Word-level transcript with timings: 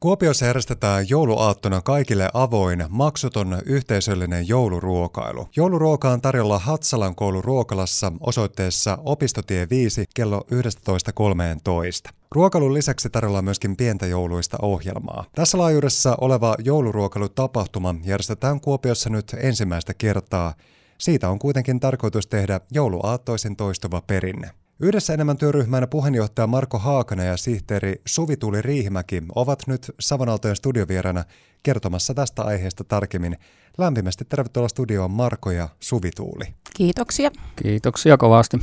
Kuopiossa 0.00 0.46
järjestetään 0.46 1.08
jouluaattona 1.08 1.82
kaikille 1.82 2.30
avoin, 2.34 2.84
maksuton 2.88 3.62
yhteisöllinen 3.66 4.48
jouluruokailu. 4.48 5.48
Jouluruoka 5.56 6.10
on 6.10 6.20
tarjolla 6.20 6.58
Hatsalan 6.58 7.14
koulun 7.14 7.44
ruokalassa 7.44 8.12
osoitteessa 8.20 8.98
Opistotie 9.04 9.66
5 9.70 10.04
kello 10.14 10.46
11.13. 12.08 12.12
Ruokailun 12.32 12.74
lisäksi 12.74 13.10
tarjolla 13.10 13.42
myöskin 13.42 13.76
pientä 13.76 14.06
jouluista 14.06 14.56
ohjelmaa. 14.62 15.24
Tässä 15.34 15.58
laajuudessa 15.58 16.16
oleva 16.20 16.54
jouluruokailutapahtuma 16.64 17.94
järjestetään 18.04 18.60
Kuopiossa 18.60 19.10
nyt 19.10 19.36
ensimmäistä 19.40 19.94
kertaa. 19.94 20.54
Siitä 20.98 21.28
on 21.28 21.38
kuitenkin 21.38 21.80
tarkoitus 21.80 22.26
tehdä 22.26 22.60
jouluaattoisin 22.72 23.56
toistuva 23.56 24.00
perinne. 24.00 24.50
Yhdessä 24.82 25.14
enemmän 25.14 25.36
työryhmän 25.36 25.88
puheenjohtaja 25.88 26.46
Marko 26.46 26.78
Haakana 26.78 27.24
ja 27.24 27.36
sihteeri 27.36 28.02
Suvituuli 28.06 28.62
Riihimäki 28.62 29.22
ovat 29.34 29.66
nyt 29.66 29.90
Savonaltojen 30.00 30.56
studiovieraana 30.56 31.24
kertomassa 31.62 32.14
tästä 32.14 32.42
aiheesta 32.42 32.84
tarkemmin. 32.84 33.36
Lämpimästi 33.78 34.24
tervetuloa 34.24 34.68
studioon 34.68 35.10
Marko 35.10 35.50
ja 35.50 35.68
Suvituuli. 35.80 36.44
Kiitoksia. 36.74 37.30
Kiitoksia 37.62 38.16
kovasti. 38.16 38.58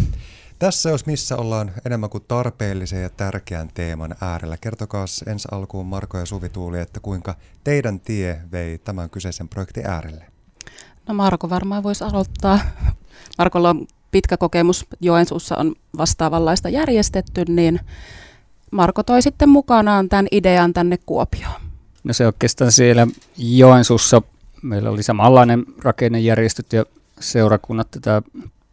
Tässä 0.60 0.90
jos 0.90 1.06
missä 1.06 1.38
ollaan 1.38 1.72
enemmän 1.86 2.10
kuin 2.10 2.24
tarpeellisen 2.28 3.02
ja 3.02 3.10
tärkeän 3.10 3.70
teeman 3.74 4.16
äärellä. 4.22 4.58
Kertokaa 4.58 5.06
ensi 5.28 5.48
alkuun 5.52 5.86
Marko 5.86 6.18
ja 6.18 6.26
Suvituuli, 6.26 6.80
että 6.80 7.00
kuinka 7.00 7.36
teidän 7.64 8.00
tie 8.00 8.42
vei 8.52 8.78
tämän 8.78 9.10
kyseisen 9.10 9.50
projektin 9.50 9.88
äärelle. 9.88 10.26
No 11.08 11.14
Marko 11.14 11.50
varmaan 11.50 11.84
voisi 11.84 12.04
aloittaa. 12.04 12.60
Markolla 13.38 13.70
on 13.70 13.88
pitkä 14.12 14.38
kokemus 14.38 14.86
Joensuussa 15.02 15.58
on 15.58 15.76
vastaavanlaista 15.98 16.70
järjestetty, 16.70 17.46
niin 17.48 17.80
Marko 18.72 19.04
toi 19.04 19.22
sitten 19.22 19.50
mukanaan 19.50 20.10
tämän 20.10 20.28
idean 20.32 20.74
tänne 20.74 20.98
Kuopioon. 21.06 21.62
No 22.04 22.14
se 22.14 22.26
oikeastaan 22.26 22.72
siellä 22.72 23.08
Joensuussa 23.38 24.22
meillä 24.62 24.90
oli 24.90 25.04
samanlainen 25.04 25.66
rakennejärjestöt 25.82 26.74
ja 26.74 26.86
seurakunnat 27.20 27.92
tätä 27.92 28.22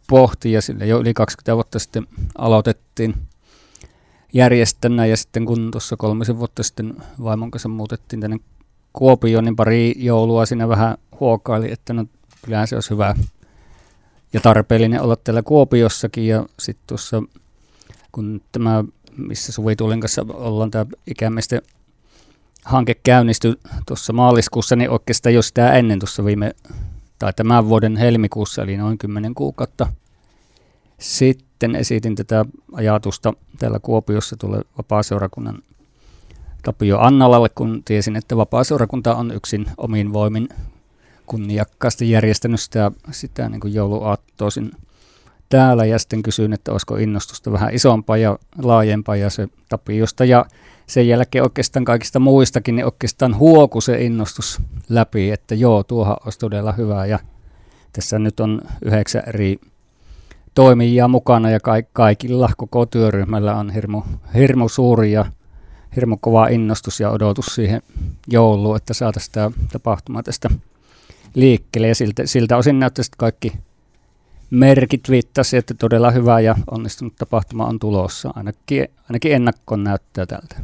pohti 0.07 0.51
ja 0.51 0.61
sille 0.61 0.85
jo 0.85 0.99
yli 0.99 1.13
20 1.13 1.55
vuotta 1.55 1.79
sitten 1.79 2.07
aloitettiin 2.37 3.15
järjestänä 4.33 5.05
ja 5.05 5.17
sitten 5.17 5.45
kun 5.45 5.71
tuossa 5.71 5.97
kolmisen 5.97 6.39
vuotta 6.39 6.63
sitten 6.63 6.95
vaimon 7.23 7.51
kanssa 7.51 7.69
muutettiin 7.69 8.19
tänne 8.19 8.37
Kuopioon, 8.93 9.43
niin 9.43 9.55
pari 9.55 9.93
joulua 9.97 10.45
siinä 10.45 10.67
vähän 10.67 10.97
huokaili, 11.19 11.71
että 11.71 11.93
no 11.93 12.05
kyllähän 12.41 12.67
se 12.67 12.75
olisi 12.75 12.89
hyvä 12.89 13.15
ja 14.35 14.41
tarpeellinen 14.41 15.01
olla 15.01 15.15
täällä 15.15 15.41
Kuopiossakin 15.41 16.27
ja 16.27 16.45
sitten 16.59 16.87
tuossa 16.87 17.23
kun 18.11 18.41
tämä, 18.51 18.83
missä 19.17 19.51
Suvituulin 19.51 19.99
kanssa 19.99 20.25
ollaan 20.33 20.71
tämä 20.71 20.85
ikämiesten 21.07 21.61
hanke 22.65 22.95
käynnistyi 23.03 23.55
tuossa 23.87 24.13
maaliskuussa, 24.13 24.75
niin 24.75 24.89
oikeastaan 24.89 25.33
jo 25.33 25.41
sitä 25.41 25.73
ennen 25.73 25.99
tuossa 25.99 26.25
viime, 26.25 26.55
tai 27.19 27.33
tämän 27.33 27.69
vuoden 27.69 27.97
helmikuussa, 27.97 28.61
eli 28.61 28.77
noin 28.77 28.97
10 28.97 29.35
kuukautta 29.35 29.87
sitten 30.99 31.75
esitin 31.75 32.15
tätä 32.15 32.45
ajatusta 32.73 33.33
täällä 33.59 33.79
Kuopiossa 33.79 34.37
tulee 34.37 34.61
vapaaseurakunnan 34.77 35.63
Tapio 36.63 36.99
Annalalle, 36.99 37.49
kun 37.49 37.81
tiesin, 37.85 38.15
että 38.15 38.37
vapaaseurakunta 38.37 39.15
on 39.15 39.31
yksin 39.31 39.65
omin 39.77 40.13
voimin 40.13 40.49
kunniakkaasti 41.25 42.09
järjestänyt 42.09 42.61
sitä, 42.61 42.91
sitä 43.11 43.49
niin 43.49 43.59
kuin 43.59 43.73
jouluaattoisin 43.73 44.71
täällä. 45.49 45.85
Ja 45.85 45.99
sitten 45.99 46.23
kysyin, 46.23 46.53
että 46.53 46.71
olisiko 46.71 46.95
innostusta 46.95 47.51
vähän 47.51 47.73
isompaa 47.73 48.17
ja 48.17 48.39
laajempaa 48.61 49.15
ja 49.15 49.29
se 49.29 49.47
Tapiosta 49.69 50.25
ja 50.25 50.45
sen 50.87 51.07
jälkeen 51.07 51.43
oikeastaan 51.43 51.85
kaikista 51.85 52.19
muistakin, 52.19 52.75
niin 52.75 52.85
oikeastaan 52.85 53.37
huoku 53.37 53.81
se 53.81 54.01
innostus 54.01 54.61
läpi, 54.89 55.31
että 55.31 55.55
joo, 55.55 55.83
tuohan 55.83 56.17
olisi 56.25 56.39
todella 56.39 56.71
hyvä. 56.71 57.05
Ja 57.05 57.19
tässä 57.93 58.19
nyt 58.19 58.39
on 58.39 58.61
yhdeksän 58.85 59.23
eri 59.27 59.59
toimijaa 60.55 61.07
mukana 61.07 61.49
ja 61.49 61.59
kaikilla 61.93 62.49
koko 62.57 62.85
työryhmällä 62.85 63.55
on 63.55 63.69
hirmu, 63.69 64.01
hirmu 64.33 64.69
suuri 64.69 65.11
ja 65.11 65.25
hirmu 65.95 66.17
kova 66.17 66.47
innostus 66.47 66.99
ja 66.99 67.09
odotus 67.09 67.45
siihen 67.45 67.81
jouluun, 68.27 68.77
että 68.77 68.93
saataisiin 68.93 69.33
tämä 69.33 69.51
tapahtuma 69.71 70.23
tästä 70.23 70.49
liikkeelle 71.35 71.87
ja 71.87 71.95
siltä, 71.95 72.25
siltä 72.25 72.57
osin 72.57 72.79
näyttäisi, 72.79 73.09
että 73.09 73.17
kaikki 73.17 73.53
merkit 74.49 75.09
viittasi, 75.09 75.57
että 75.57 75.73
todella 75.73 76.11
hyvä 76.11 76.39
ja 76.39 76.55
onnistunut 76.71 77.15
tapahtuma 77.15 77.65
on 77.65 77.79
tulossa. 77.79 78.31
Ainakin, 78.35 78.87
ainakin 79.09 79.31
ennakkoon 79.31 79.83
näyttää 79.83 80.25
tältä. 80.25 80.55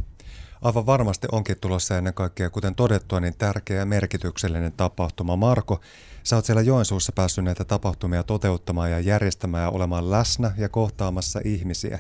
Aivan 0.62 0.86
varmasti 0.86 1.28
onkin 1.32 1.58
tulossa 1.62 1.98
ennen 1.98 2.14
kaikkea, 2.14 2.50
kuten 2.50 2.76
todettua, 2.76 3.20
niin 3.20 3.36
tärkeä 3.38 3.78
ja 3.78 3.86
merkityksellinen 3.86 4.74
tapahtuma. 4.78 5.36
Marko, 5.36 5.82
sä 6.24 6.36
oot 6.36 6.46
siellä 6.46 6.62
Joensuussa 6.62 7.12
päässyt 7.12 7.44
näitä 7.44 7.66
tapahtumia 7.66 8.24
toteuttamaan 8.24 8.92
ja 8.92 9.00
järjestämään 9.00 9.64
ja 9.64 9.70
olemaan 9.70 10.12
läsnä 10.12 10.52
ja 10.58 10.70
kohtaamassa 10.70 11.40
ihmisiä. 11.46 12.00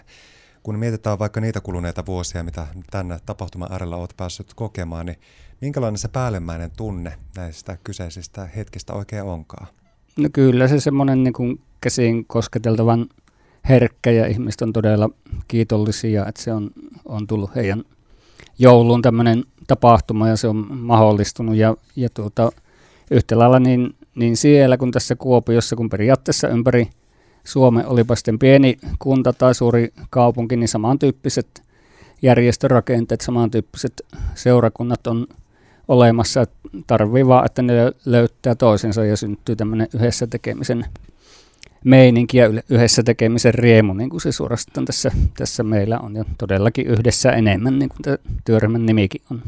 Kun 0.63 0.79
mietitään 0.79 1.19
vaikka 1.19 1.41
niitä 1.41 1.61
kuluneita 1.61 2.05
vuosia, 2.05 2.44
mitä 2.44 2.67
tänne 2.91 3.19
tapahtuman 3.25 3.72
äärellä 3.72 3.95
oot 3.95 4.13
päässyt 4.17 4.53
kokemaan, 4.53 5.05
niin 5.05 5.17
minkälainen 5.61 5.97
se 5.97 6.07
päällimmäinen 6.07 6.72
tunne 6.77 7.13
näistä 7.35 7.77
kyseisistä 7.83 8.45
hetkistä 8.45 8.94
oikein 8.94 9.23
onkaan? 9.23 9.67
No 10.17 10.29
kyllä 10.33 10.67
se 10.67 10.79
semmoinen 10.79 11.23
niin 11.23 11.33
kuin 11.33 11.61
käsiin 11.81 12.25
kosketeltavan 12.25 13.05
herkkä 13.69 14.11
ja 14.11 14.27
ihmiset 14.27 14.61
on 14.61 14.73
todella 14.73 15.09
kiitollisia, 15.47 16.25
että 16.27 16.41
se 16.41 16.53
on, 16.53 16.72
on 17.05 17.28
tullut 17.28 17.55
heidän 17.55 17.83
jouluun 18.59 19.01
tämmöinen 19.01 19.43
tapahtuma 19.67 20.29
ja 20.29 20.38
se 20.38 20.47
on 20.47 20.67
mahdollistunut 20.78 21.55
ja, 21.55 21.75
ja 21.95 22.09
tuota, 22.09 22.51
yhtä 23.11 23.39
lailla 23.39 23.59
niin, 23.59 23.95
niin 24.16 24.38
siellä 24.38 24.78
kuin 24.78 24.91
tässä 24.91 25.16
Kuopiossa, 25.16 25.75
kun 25.75 25.89
periaatteessa 25.89 26.47
ympäri 26.47 26.89
Suomen, 27.44 27.88
olipa 27.88 28.16
sitten 28.16 28.40
pieni 28.40 28.78
kunta 29.00 29.34
tai 29.34 29.56
suuri 29.56 29.94
kaupunki, 30.09 30.57
niin 30.57 30.68
samantyyppiset 30.68 31.62
järjestörakenteet, 32.22 33.22
samantyyppiset 33.22 34.02
seurakunnat 34.35 35.07
on 35.07 35.28
olemassa. 35.88 36.46
Tarvii 36.88 37.28
vaan, 37.28 37.46
että 37.46 37.62
ne 37.62 37.74
löytää 38.06 38.56
toisensa 38.56 39.06
ja 39.06 39.18
syntyy 39.18 39.56
tämmöinen 39.56 39.88
yhdessä 39.96 40.28
tekemisen 40.28 40.85
meininki 41.84 42.38
ja 42.38 42.50
yhdessä 42.69 43.03
tekemisen 43.03 43.53
riemu, 43.53 43.94
niin 43.94 44.09
kuin 44.09 44.22
se 44.22 44.31
suorastaan 44.31 44.85
tässä, 44.85 45.12
tässä 45.38 45.63
meillä 45.63 46.00
on 46.00 46.16
ja 46.16 46.25
todellakin 46.38 46.88
yhdessä 46.88 47.31
enemmän, 47.31 47.79
niin 47.79 47.90
kuin 47.90 48.18
työryhmän 48.46 48.85
nimikin 48.85 49.22
on. 49.31 49.41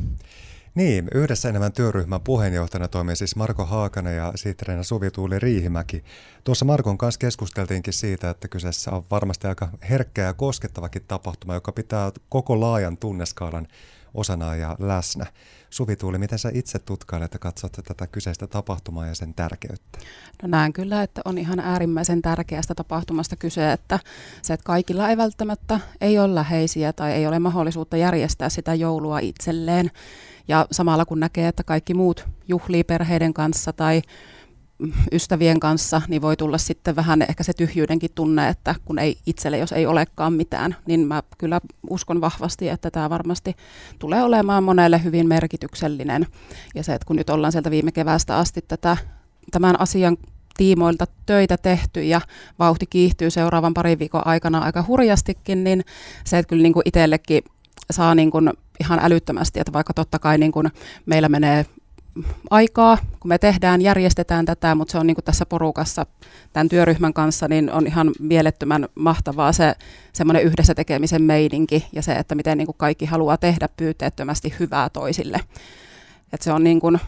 Niin, 0.75 1.07
yhdessä 1.13 1.49
enemmän 1.49 1.73
työryhmän 1.73 2.21
puheenjohtajana 2.21 2.87
toimii 2.87 3.15
siis 3.15 3.35
Marko 3.35 3.65
Haakana 3.65 4.11
ja 4.11 4.31
sihteerinä 4.35 4.83
Suvi 4.83 5.11
Tuuli 5.11 5.39
Riihimäki. 5.39 6.03
Tuossa 6.43 6.65
Markon 6.65 6.97
kanssa 6.97 7.19
keskusteltiinkin 7.19 7.93
siitä, 7.93 8.29
että 8.29 8.47
kyseessä 8.47 8.91
on 8.91 9.03
varmasti 9.11 9.47
aika 9.47 9.69
herkkä 9.89 10.21
ja 10.21 10.33
koskettavakin 10.33 11.01
tapahtuma, 11.07 11.53
joka 11.53 11.71
pitää 11.71 12.11
koko 12.29 12.59
laajan 12.59 12.97
tunneskaalan 12.97 13.67
osana 14.13 14.55
ja 14.55 14.75
läsnä. 14.79 15.25
Suvi 15.73 15.95
Tuuli, 15.95 16.17
miten 16.17 16.39
sä 16.39 16.51
itse 16.53 16.79
tutkailet 16.79 17.33
ja 17.33 17.39
katsot 17.39 17.71
tätä 17.71 18.07
kyseistä 18.07 18.47
tapahtumaa 18.47 19.07
ja 19.07 19.15
sen 19.15 19.33
tärkeyttä? 19.33 19.99
No 20.41 20.47
näen 20.47 20.73
kyllä, 20.73 21.03
että 21.03 21.21
on 21.25 21.37
ihan 21.37 21.59
äärimmäisen 21.59 22.21
tärkeästä 22.21 22.75
tapahtumasta 22.75 23.35
kyse, 23.35 23.71
että 23.71 23.99
se, 24.41 24.53
että 24.53 24.63
kaikilla 24.63 25.09
ei 25.09 25.17
välttämättä 25.17 25.79
ei 26.01 26.19
ole 26.19 26.35
läheisiä 26.35 26.93
tai 26.93 27.11
ei 27.11 27.27
ole 27.27 27.39
mahdollisuutta 27.39 27.97
järjestää 27.97 28.49
sitä 28.49 28.73
joulua 28.73 29.19
itselleen. 29.19 29.91
Ja 30.47 30.67
samalla 30.71 31.05
kun 31.05 31.19
näkee, 31.19 31.47
että 31.47 31.63
kaikki 31.63 31.93
muut 31.93 32.27
juhlii 32.47 32.83
perheiden 32.83 33.33
kanssa 33.33 33.73
tai 33.73 34.01
ystävien 35.11 35.59
kanssa, 35.59 36.01
niin 36.07 36.21
voi 36.21 36.37
tulla 36.37 36.57
sitten 36.57 36.95
vähän 36.95 37.21
ehkä 37.21 37.43
se 37.43 37.53
tyhjyydenkin 37.53 38.09
tunne, 38.15 38.49
että 38.49 38.75
kun 38.85 38.99
ei 38.99 39.17
itselle, 39.25 39.57
jos 39.57 39.71
ei 39.71 39.85
olekaan 39.85 40.33
mitään, 40.33 40.75
niin 40.85 41.07
mä 41.07 41.23
kyllä 41.37 41.61
uskon 41.89 42.21
vahvasti, 42.21 42.69
että 42.69 42.91
tämä 42.91 43.09
varmasti 43.09 43.55
tulee 43.99 44.23
olemaan 44.23 44.63
monelle 44.63 45.03
hyvin 45.03 45.27
merkityksellinen. 45.27 46.27
Ja 46.75 46.83
se, 46.83 46.93
että 46.93 47.05
kun 47.05 47.15
nyt 47.15 47.29
ollaan 47.29 47.51
sieltä 47.51 47.71
viime 47.71 47.91
keväästä 47.91 48.37
asti 48.37 48.61
tätä, 48.67 48.97
tämän 49.51 49.79
asian 49.79 50.17
tiimoilta 50.57 51.05
töitä 51.25 51.57
tehty 51.57 52.03
ja 52.03 52.21
vauhti 52.59 52.85
kiihtyy 52.85 53.29
seuraavan 53.29 53.73
parin 53.73 53.99
viikon 53.99 54.27
aikana 54.27 54.59
aika 54.59 54.85
hurjastikin, 54.87 55.63
niin 55.63 55.83
se, 56.25 56.37
että 56.37 56.49
kyllä 56.49 56.63
niin 56.63 56.73
kuin 56.73 56.83
itsellekin 56.85 57.43
saa 57.91 58.15
niin 58.15 58.31
kuin 58.31 58.49
ihan 58.79 58.99
älyttömästi, 59.03 59.59
että 59.59 59.73
vaikka 59.73 59.93
totta 59.93 60.19
kai 60.19 60.37
niin 60.37 60.51
kuin 60.51 60.71
meillä 61.05 61.29
menee 61.29 61.65
aikaa, 62.49 62.97
kun 63.19 63.29
me 63.29 63.37
tehdään, 63.37 63.81
järjestetään 63.81 64.45
tätä, 64.45 64.75
mutta 64.75 64.91
se 64.91 64.97
on 64.97 65.07
niin 65.07 65.15
kuin 65.15 65.25
tässä 65.25 65.45
porukassa 65.45 66.05
tämän 66.53 66.69
työryhmän 66.69 67.13
kanssa, 67.13 67.47
niin 67.47 67.71
on 67.71 67.87
ihan 67.87 68.11
mielettömän 68.19 68.87
mahtavaa 68.95 69.53
se 69.53 69.75
semmoinen 70.13 70.43
yhdessä 70.43 70.75
tekemisen 70.75 71.21
meidinki 71.21 71.87
ja 71.91 72.01
se, 72.01 72.13
että 72.13 72.35
miten 72.35 72.57
niin 72.57 72.65
kuin 72.65 72.77
kaikki 72.77 73.05
haluaa 73.05 73.37
tehdä 73.37 73.69
pyyteettömästi 73.77 74.53
hyvää 74.59 74.89
toisille. 74.89 75.39
Et 76.33 76.41
se 76.41 76.53
on 76.53 76.63
niin 76.63 76.79
kuin, 76.79 76.99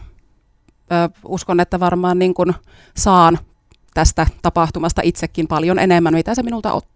ö, 0.92 1.18
uskon, 1.24 1.60
että 1.60 1.80
varmaan 1.80 2.18
niin 2.18 2.34
kuin 2.34 2.54
saan 2.96 3.38
tästä 3.94 4.26
tapahtumasta 4.42 5.02
itsekin 5.04 5.48
paljon 5.48 5.78
enemmän, 5.78 6.14
mitä 6.14 6.34
se 6.34 6.42
minulta 6.42 6.72
ottaa. 6.72 6.95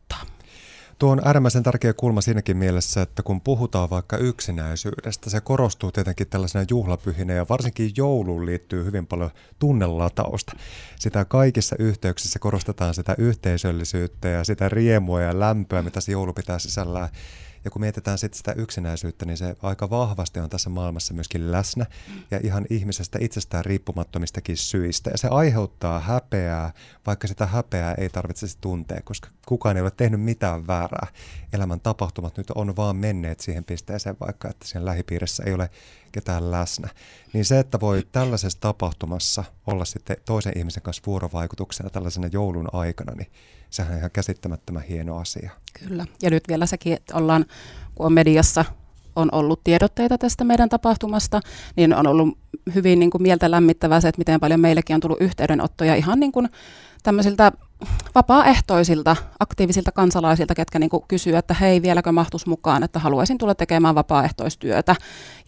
Tuo 1.01 1.11
on 1.11 1.21
äärimmäisen 1.25 1.63
tärkeä 1.63 1.93
kulma 1.93 2.21
siinäkin 2.21 2.57
mielessä, 2.57 3.03
että 3.03 3.23
kun 3.23 3.41
puhutaan 3.41 3.91
vaikka 3.91 4.17
yksinäisyydestä, 4.17 5.31
se 5.31 5.41
korostuu 5.41 5.93
tietenkin 5.93 6.27
tällaisena 6.27 6.65
juhlapyhinä 6.71 7.33
ja 7.33 7.47
varsinkin 7.49 7.93
jouluun 7.97 8.47
liittyy 8.47 8.85
hyvin 8.85 9.07
paljon 9.07 9.31
tunnelatausta. 9.59 10.53
Sitä 10.97 11.25
kaikissa 11.25 11.77
yhteyksissä 11.79 12.39
korostetaan 12.39 12.95
sitä 12.95 13.15
yhteisöllisyyttä 13.19 14.29
ja 14.29 14.45
sitä 14.45 14.69
riemua 14.69 15.23
ja 15.23 15.41
lämpöä, 15.41 15.83
mitä 15.83 16.01
se 16.01 16.13
joulu 16.13 16.33
pitää 16.33 16.59
sisällään. 16.59 17.09
Ja 17.65 17.71
kun 17.71 17.81
mietitään 17.81 18.19
sitten 18.19 18.39
sitä 18.39 18.53
yksinäisyyttä, 18.53 19.27
niin 19.27 19.37
se 19.37 19.57
aika 19.63 19.91
vahvasti 19.91 20.41
on 20.41 20.51
tässä 20.51 20.71
maailmassa 20.71 21.15
myöskin 21.15 21.53
läsnä 21.53 21.87
ja 22.31 22.41
ihan 22.43 22.67
ihmisestä 22.71 23.19
itsestään 23.23 23.65
riippumattomistakin 23.65 24.57
syistä. 24.57 25.11
Ja 25.11 25.19
se 25.19 25.29
aiheuttaa 25.29 26.01
häpeää, 26.01 26.73
vaikka 27.07 27.29
sitä 27.29 27.47
häpeää 27.47 27.95
ei 27.95 28.09
tarvitsisi 28.09 28.59
tuntea, 28.61 29.01
koska 29.05 29.29
kukaan 29.47 29.77
ei 29.77 29.83
ole 29.83 29.91
tehnyt 29.91 30.21
mitään 30.21 30.67
väärää. 30.67 31.07
Elämän 31.53 31.81
tapahtumat 31.81 32.37
nyt 32.37 32.51
on 32.51 32.77
vaan 32.77 32.97
menneet 32.97 33.41
siihen 33.41 33.65
pisteeseen, 33.65 34.17
vaikka 34.21 34.49
että 34.49 34.67
siinä 34.67 34.85
lähipiirissä 34.85 35.43
ei 35.47 35.55
ole 35.55 35.71
ketään 36.13 36.51
läsnä. 36.51 36.89
Niin 37.33 37.45
se, 37.45 37.59
että 37.59 37.81
voi 37.81 38.07
tällaisessa 38.13 38.61
tapahtumassa 38.61 39.45
olla 39.67 39.85
sitten 39.85 40.17
toisen 40.25 40.59
ihmisen 40.59 40.83
kanssa 40.83 41.03
vuorovaikutuksena 41.07 41.91
tällaisena 41.91 42.29
joulun 42.33 42.69
aikana, 42.73 43.13
niin 43.15 43.31
sehän 43.71 43.93
on 43.93 43.99
ihan 43.99 44.11
käsittämättömän 44.11 44.83
hieno 44.83 45.17
asia. 45.17 45.51
Kyllä. 45.79 46.07
Ja 46.23 46.31
nyt 46.31 46.45
vielä 46.49 46.67
sekin, 46.67 46.93
että 46.93 47.17
ollaan, 47.17 47.45
kun 47.95 48.07
on 48.07 48.13
mediassa 48.13 48.65
on 49.17 49.29
ollut 49.33 49.65
tiedotteita 49.65 50.19
tästä 50.19 50.45
meidän 50.45 50.69
tapahtumasta, 50.69 51.41
niin 51.77 51.95
on 51.95 52.07
ollut 52.07 52.39
hyvin 52.75 52.99
niin 52.99 53.11
kuin 53.11 53.23
mieltä 53.23 53.51
lämmittävää 53.51 54.01
se, 54.01 54.09
että 54.09 54.19
miten 54.19 54.41
paljon 54.41 54.61
meillekin 54.61 54.95
on 54.95 55.01
tullut 55.01 55.21
yhteydenottoja 55.21 55.95
ihan 55.95 56.21
niin 56.21 56.33
kuin 56.33 56.49
tämmöisiltä 57.03 57.53
vapaaehtoisilta, 58.15 59.17
aktiivisilta 59.41 59.93
kansalaisilta, 59.93 60.55
ketkä 60.55 60.79
niin 60.79 60.91
kuin 60.91 61.05
että 61.39 61.55
hei, 61.55 61.83
vieläkö 61.83 62.13
mahtus 62.13 62.47
mukaan, 62.47 62.83
että 62.83 62.99
haluaisin 62.99 63.39
tulla 63.39 63.55
tekemään 63.55 63.95
vapaaehtoistyötä. 63.95 64.97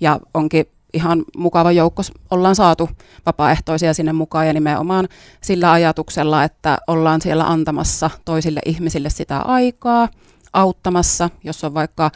Ja 0.00 0.20
onkin 0.34 0.66
ihan 0.94 1.24
mukava 1.36 1.72
joukko 1.72 2.02
ollaan 2.30 2.56
saatu 2.56 2.90
vapaaehtoisia 3.26 3.94
sinne 3.94 4.12
mukaan 4.12 4.46
ja 4.46 4.52
nimenomaan 4.52 5.08
sillä 5.40 5.72
ajatuksella, 5.72 6.44
että 6.44 6.78
ollaan 6.86 7.20
siellä 7.20 7.44
antamassa 7.44 8.10
toisille 8.24 8.60
ihmisille 8.66 9.10
sitä 9.10 9.38
aikaa, 9.38 10.08
auttamassa, 10.52 11.30
jos 11.44 11.64
on 11.64 11.74
vaikka 11.74 12.10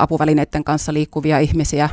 apuvälineiden 0.00 0.64
kanssa 0.64 0.92
liikkuvia 0.92 1.38
ihmisiä, 1.38 1.88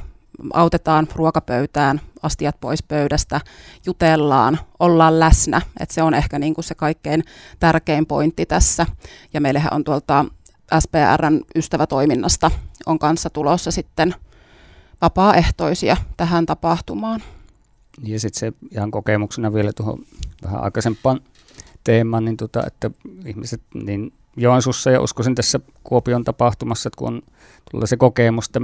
autetaan 0.53 1.07
ruokapöytään, 1.15 2.01
astiat 2.23 2.59
pois 2.59 2.83
pöydästä, 2.83 3.41
jutellaan, 3.85 4.59
ollaan 4.79 5.19
läsnä. 5.19 5.61
Et 5.79 5.91
se 5.91 6.03
on 6.03 6.13
ehkä 6.13 6.39
niin 6.39 6.53
kuin 6.53 6.65
se 6.65 6.75
kaikkein 6.75 7.23
tärkein 7.59 8.05
pointti 8.05 8.45
tässä. 8.45 8.85
Ja 9.33 9.41
meillähän 9.41 9.73
on 9.73 9.83
tuolta 9.83 10.25
SPRn 10.79 11.41
ystävätoiminnasta 11.55 12.51
on 12.85 12.99
kanssa 12.99 13.29
tulossa 13.29 13.71
sitten 13.71 14.15
vapaaehtoisia 15.01 15.97
tähän 16.17 16.45
tapahtumaan. 16.45 17.23
Ja 18.03 18.19
sitten 18.19 18.39
se 18.39 18.53
ihan 18.71 18.91
kokemuksena 18.91 19.53
vielä 19.53 19.73
tuohon 19.73 19.99
vähän 20.43 20.63
aikaisempaan 20.63 21.21
teemaan, 21.83 22.25
niin 22.25 22.37
tota, 22.37 22.63
että 22.67 22.91
ihmiset 23.25 23.61
niin 23.73 24.13
Joensuussa 24.37 24.91
ja 24.91 25.01
uskoisin 25.01 25.35
tässä 25.35 25.59
Kuopion 25.83 26.23
tapahtumassa, 26.23 26.87
että 26.89 26.97
kun 26.97 27.21
on 27.73 27.87
se 27.87 27.97
kokemus, 27.97 28.45
että 28.45 28.61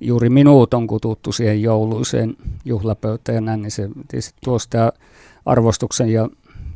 juuri 0.00 0.30
minut 0.30 0.74
on 0.74 0.86
kututtu 0.86 1.32
siihen 1.32 1.62
jouluiseen 1.62 2.36
juhlapöytään 2.64 3.34
ja 3.34 3.40
näin, 3.40 3.62
niin 3.62 3.70
se 3.70 3.88
tuo 4.44 4.58
sitä 4.58 4.92
arvostuksen 5.46 6.08
ja 6.08 6.28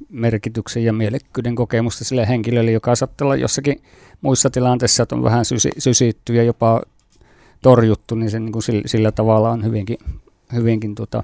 merkityksen 0.09 0.85
ja 0.85 0.93
mielekkyyden 0.93 1.55
kokemusta 1.55 2.05
sille 2.05 2.29
henkilölle, 2.29 2.71
joka 2.73 2.95
saattaa 2.95 3.27
olla 3.27 3.37
jossakin 3.37 3.83
muissa 4.21 4.51
tilanteissa, 4.51 5.03
että 5.03 5.15
on 5.15 5.23
vähän 5.23 5.45
sysi, 5.45 5.71
sysitty 5.79 6.35
ja 6.35 6.43
jopa 6.43 6.83
torjuttu, 7.63 8.15
niin 8.15 8.31
se 8.31 8.41
niin 8.41 8.53
kuin 8.53 8.63
sillä, 8.63 8.83
sillä 8.87 9.13
tavalla 9.13 9.51
on 9.51 9.65
hyvinkin, 9.65 9.99
hyvinkin 10.53 10.95
tota, 10.95 11.23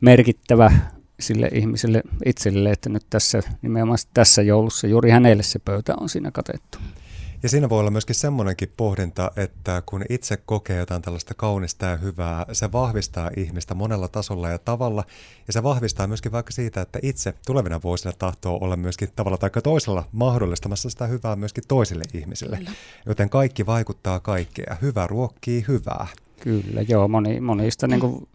merkittävä 0.00 0.72
sille 1.20 1.48
ihmiselle 1.52 2.02
itselle, 2.26 2.70
että 2.70 2.88
nyt 2.88 3.06
tässä 3.10 3.42
nimenomaan 3.62 3.98
tässä 4.14 4.42
joulussa 4.42 4.86
juuri 4.86 5.10
hänelle 5.10 5.42
se 5.42 5.58
pöytä 5.58 5.94
on 6.00 6.08
siinä 6.08 6.30
katettu. 6.30 6.78
Ja 7.42 7.48
siinä 7.48 7.68
voi 7.68 7.80
olla 7.80 7.90
myöskin 7.90 8.14
semmoinenkin 8.14 8.72
pohdinta, 8.76 9.30
että 9.36 9.82
kun 9.86 10.04
itse 10.08 10.36
kokee 10.36 10.78
jotain 10.78 11.02
tällaista 11.02 11.34
kaunista 11.34 11.86
ja 11.86 11.96
hyvää, 11.96 12.46
se 12.52 12.72
vahvistaa 12.72 13.30
ihmistä 13.36 13.74
monella 13.74 14.08
tasolla 14.08 14.48
ja 14.48 14.58
tavalla. 14.58 15.04
Ja 15.46 15.52
se 15.52 15.62
vahvistaa 15.62 16.06
myöskin 16.06 16.32
vaikka 16.32 16.52
siitä, 16.52 16.80
että 16.80 16.98
itse 17.02 17.34
tulevina 17.46 17.82
vuosina 17.82 18.12
tahtoo 18.18 18.58
olla 18.60 18.76
myöskin 18.76 19.08
tavalla 19.16 19.38
tai 19.38 19.50
toisella 19.62 20.04
mahdollistamassa 20.12 20.90
sitä 20.90 21.06
hyvää 21.06 21.36
myöskin 21.36 21.64
toisille 21.68 22.04
ihmisille. 22.14 22.56
Kyllä. 22.56 22.70
Joten 23.06 23.30
kaikki 23.30 23.66
vaikuttaa 23.66 24.20
kaikkea. 24.20 24.76
Hyvä 24.82 25.06
ruokkii 25.06 25.64
hyvää. 25.68 26.06
Kyllä, 26.40 26.82
joo. 26.88 27.08
Moni, 27.08 27.40
monista 27.40 27.86
niin 27.86 28.00
kuin 28.00 28.28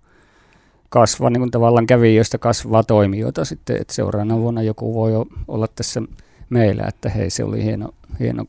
kasvaa 0.90 1.30
niin 1.30 1.42
kuin 1.42 1.52
tavallaan 1.52 1.88
kävijöistä 1.88 2.38
kasvaa 2.38 2.84
toimijoita 2.84 3.46
sitten, 3.46 3.82
että 3.82 3.94
seuraavana 3.94 4.38
vuonna 4.38 4.62
joku 4.62 4.94
voi 4.94 5.12
olla 5.48 5.68
tässä 5.68 6.02
meillä, 6.50 6.84
että 6.88 7.10
hei 7.10 7.30
se 7.30 7.44
oli 7.44 7.64
hieno, 7.64 7.90
hieno 8.20 8.46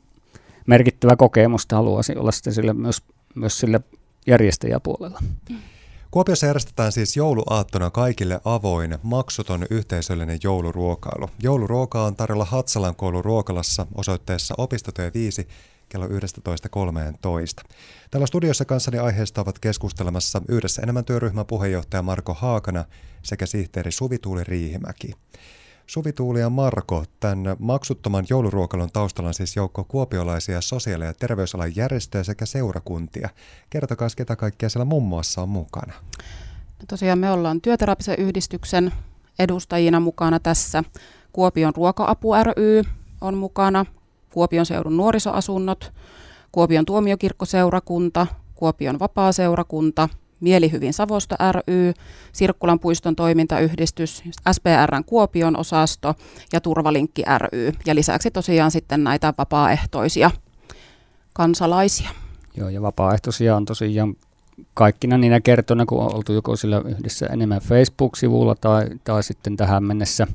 merkittävä 0.67 1.17
kokemus, 1.17 1.67
haluaisin 1.73 2.19
olla 2.19 2.33
sitten 2.33 2.55
sille 2.55 2.73
myös, 2.73 3.03
myös 3.35 3.59
sille 3.59 3.81
järjestäjäpuolella. 4.27 5.21
Kuopiossa 6.11 6.47
järjestetään 6.47 6.93
siis 6.93 7.17
jouluaattona 7.17 7.91
kaikille 7.91 8.41
avoin, 8.45 8.99
maksuton 9.03 9.67
yhteisöllinen 9.71 10.39
jouluruokailu. 10.43 11.31
Jouluruoka 11.43 12.03
on 12.03 12.17
tarjolla 12.17 12.45
Hatsalan 12.45 12.97
koulun 12.97 13.25
ruokalassa 13.25 13.87
osoitteessa 13.95 14.55
opistotyö 14.59 15.11
5 15.15 15.49
kello 15.89 16.07
11.13. 16.07 16.13
Täällä 18.11 18.27
studiossa 18.27 18.65
kanssani 18.65 18.99
aiheesta 18.99 19.41
ovat 19.41 19.59
keskustelemassa 19.59 20.43
yhdessä 20.49 20.83
enemmän 20.83 21.05
työryhmän 21.05 21.47
puheenjohtaja 21.47 22.03
Marko 22.03 22.35
Haakana 22.35 22.85
sekä 23.23 23.47
sihteeri 23.47 23.93
Suvi 23.93 24.19
Tuuli 24.19 24.45
Riihimäki. 24.45 25.13
Suvi 25.87 26.13
Tuuli 26.13 26.41
ja 26.41 26.51
Marko, 26.51 27.05
tämän 27.21 27.57
maksuttoman 27.59 28.25
jouluruokalon 28.31 28.91
taustalla 28.93 29.29
on 29.29 29.35
siis 29.35 29.57
joukko 29.57 29.85
kuopiolaisia 29.85 30.61
sosiaali- 30.61 31.05
ja 31.05 31.15
terveysalan 31.15 31.77
järjestöjä 31.77 32.25
sekä 32.25 32.47
seurakuntia. 32.47 33.29
Kertokaa, 33.71 34.09
ketä 34.17 34.37
kaikkea 34.37 34.69
siellä 34.69 34.85
muun 34.85 35.03
muassa 35.03 35.43
on 35.43 35.49
mukana. 35.49 35.93
No 36.79 36.85
tosiaan 36.89 37.19
me 37.19 37.31
ollaan 37.31 37.61
työterapisen 37.61 38.19
yhdistyksen 38.19 38.93
edustajina 39.39 40.01
mukana 40.01 40.41
tässä. 40.41 40.85
Kuopion 41.33 41.75
ruoka-apu 41.77 42.31
ry 42.43 42.83
on 43.21 43.37
mukana, 43.37 43.87
Kuopion 44.31 44.67
seudun 44.67 44.97
nuorisoasunnot, 44.97 45.93
Kuopion 46.53 46.85
tuomiokirkkoseurakunta, 46.85 48.27
Kuopion 48.55 48.99
vapaaseurakunta, 48.99 50.09
Mielihyvin 50.41 50.93
Savosta 50.93 51.37
ry, 51.53 51.93
Sirkkulan 52.33 52.81
puiston 52.81 53.17
toimintayhdistys, 53.17 54.23
SPRn 54.53 55.05
Kuopion 55.07 55.57
osasto 55.57 56.15
ja 56.53 56.61
Turvalinkki 56.61 57.23
ry. 57.39 57.73
Ja 57.87 57.95
lisäksi 57.95 58.31
tosiaan 58.31 58.71
sitten 58.71 59.05
näitä 59.05 59.35
vapaaehtoisia 59.39 60.31
kansalaisia. 61.33 62.11
Joo, 62.57 62.69
ja 62.69 62.83
vapaaehtoisia 62.83 63.57
on 63.57 63.65
tosiaan 63.65 64.15
kaikkina 64.75 65.19
niinä 65.19 65.41
kertoina, 65.41 65.87
kun 65.87 66.03
on 66.03 66.15
oltu 66.15 66.33
joko 66.33 66.57
sillä 66.57 66.83
yhdessä 66.85 67.27
enemmän 67.27 67.61
Facebook-sivulla 67.61 68.55
tai, 68.55 68.87
tai 69.05 69.23
sitten 69.23 69.57
tähän 69.57 69.85
mennessä 69.85 70.27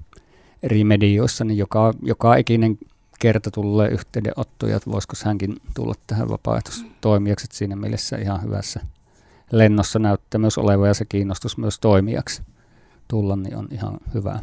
eri 0.63 0.83
medioissa, 0.83 1.43
niin 1.43 1.57
joka, 1.57 1.93
joka 2.01 2.35
ikinen 2.35 2.77
kerta 3.19 3.51
tulee 3.51 3.89
yhteydenottoja, 3.89 4.77
että 4.77 4.91
voisiko 4.91 5.13
hänkin 5.25 5.55
tulla 5.73 5.93
tähän 6.07 6.29
vapaaehtoistoimijaksi, 6.29 7.47
siinä 7.51 7.75
mielessä 7.75 8.17
ihan 8.17 8.43
hyvässä 8.43 8.79
lennossa 9.51 9.99
näyttää 9.99 10.39
myös 10.39 10.57
olevan 10.57 10.87
ja 10.87 10.93
se 10.93 11.05
kiinnostus 11.05 11.57
myös 11.57 11.79
toimijaksi 11.79 12.41
tulla, 13.07 13.35
niin 13.35 13.55
on 13.57 13.67
ihan 13.71 13.97
hyvä. 14.13 14.39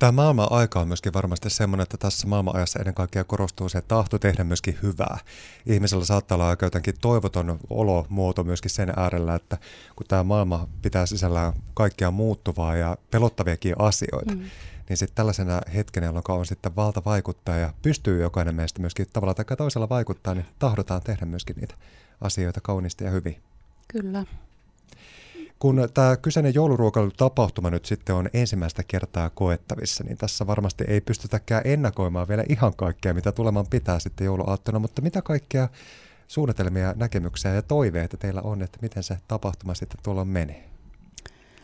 Tämä 0.00 0.12
maailman 0.12 0.46
aika 0.50 0.80
on 0.80 0.88
myöskin 0.88 1.12
varmasti 1.12 1.50
semmoinen, 1.50 1.82
että 1.82 1.96
tässä 1.96 2.26
maailman 2.26 2.56
ajassa 2.56 2.78
ennen 2.78 2.94
kaikkea 2.94 3.24
korostuu 3.24 3.68
se 3.68 3.80
tahto 3.80 4.18
tehdä 4.18 4.44
myöskin 4.44 4.78
hyvää. 4.82 5.18
Ihmisellä 5.66 6.04
saattaa 6.04 6.36
olla 6.36 6.48
aika 6.48 6.66
jotenkin 6.66 6.94
toivoton 7.00 7.58
olomuoto 7.70 8.44
myöskin 8.44 8.70
sen 8.70 8.92
äärellä, 8.96 9.34
että 9.34 9.58
kun 9.96 10.06
tämä 10.06 10.22
maailma 10.22 10.68
pitää 10.82 11.06
sisällään 11.06 11.52
kaikkea 11.74 12.10
muuttuvaa 12.10 12.76
ja 12.76 12.96
pelottaviakin 13.10 13.74
asioita, 13.78 14.34
mm. 14.34 14.44
niin 14.88 14.96
sitten 14.96 15.16
tällaisena 15.16 15.60
hetkenä, 15.74 16.06
jolloin 16.06 16.24
on 16.28 16.46
sitten 16.46 16.76
valta 16.76 17.02
vaikuttaa 17.04 17.56
ja 17.56 17.72
pystyy 17.82 18.22
jokainen 18.22 18.54
meistä 18.54 18.80
myöskin 18.80 19.06
tavalla 19.12 19.34
tai 19.34 19.56
toisella 19.56 19.88
vaikuttaa, 19.88 20.34
niin 20.34 20.46
tahdotaan 20.58 21.02
tehdä 21.02 21.26
myöskin 21.26 21.56
niitä 21.56 21.74
asioita 22.20 22.60
kauniisti 22.60 23.04
ja 23.04 23.10
hyvin. 23.10 23.49
Kyllä. 23.92 24.24
Kun 25.58 25.88
tämä 25.94 26.16
kyseinen 26.16 26.54
jouluruokailutapahtuma 26.54 27.70
nyt 27.70 27.84
sitten 27.84 28.14
on 28.14 28.28
ensimmäistä 28.34 28.82
kertaa 28.88 29.30
koettavissa, 29.30 30.04
niin 30.04 30.16
tässä 30.16 30.46
varmasti 30.46 30.84
ei 30.88 31.00
pystytäkään 31.00 31.62
ennakoimaan 31.64 32.28
vielä 32.28 32.44
ihan 32.48 32.72
kaikkea, 32.76 33.14
mitä 33.14 33.32
tuleman 33.32 33.66
pitää 33.70 33.98
sitten 33.98 34.24
jouluaattona, 34.24 34.78
mutta 34.78 35.02
mitä 35.02 35.22
kaikkea 35.22 35.68
suunnitelmia, 36.28 36.94
näkemyksiä 36.96 37.54
ja 37.54 37.62
toiveita 37.62 38.16
teillä 38.16 38.42
on, 38.42 38.62
että 38.62 38.78
miten 38.82 39.02
se 39.02 39.16
tapahtuma 39.28 39.74
sitten 39.74 40.00
tuolla 40.02 40.24
menee? 40.24 40.64